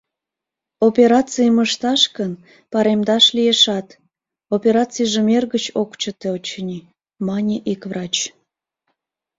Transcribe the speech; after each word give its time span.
—Операцийым 0.87 1.57
ышташ 1.65 2.01
гын, 2.17 2.31
паремдаш 2.71 3.25
лиешат... 3.35 3.87
операцийжым 4.55 5.27
эргыч 5.37 5.65
ок 5.81 5.91
чыте, 6.01 6.27
очыни,— 6.35 6.79
мане 7.27 7.57
ик 7.73 7.81
врач... 7.89 8.15